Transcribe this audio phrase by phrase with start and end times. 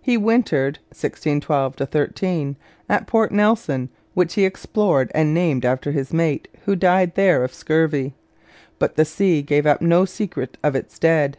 [0.00, 2.56] He wintered (1612 13)
[2.88, 7.52] at Port Nelson, which he explored and named after his mate, who died there of
[7.52, 8.14] scurvy;
[8.78, 11.38] but the sea gave up no secret of its dead.